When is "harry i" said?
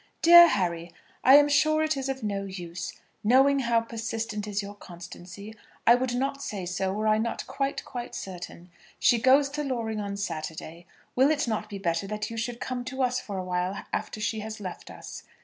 0.47-1.35